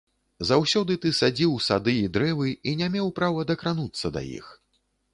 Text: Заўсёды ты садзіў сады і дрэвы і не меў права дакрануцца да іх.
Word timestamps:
Заўсёды 0.51 0.95
ты 1.03 1.11
садзіў 1.17 1.53
сады 1.67 1.95
і 2.05 2.09
дрэвы 2.17 2.57
і 2.73 2.75
не 2.83 2.91
меў 2.97 3.15
права 3.23 3.49
дакрануцца 3.55 4.07
да 4.19 4.29
іх. 4.39 4.53